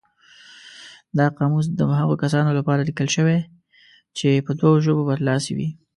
[1.17, 3.39] دا قاموس د هغو کسانو لپاره لیکل شوی
[4.17, 5.69] چې په دوو ژبو برلاسي وي.